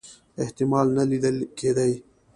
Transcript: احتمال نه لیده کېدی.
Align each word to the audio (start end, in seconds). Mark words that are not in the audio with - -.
احتمال 0.43 0.87
نه 0.97 1.03
لیده 1.09 1.31
کېدی. 1.57 1.93